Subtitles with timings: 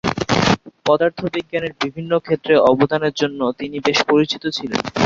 [0.85, 4.81] পদার্থবিজ্ঞানের বিভিন্ন ক্ষেত্রে অবদানের জন্য তিনি বেশ পরিচিত ছিলেন।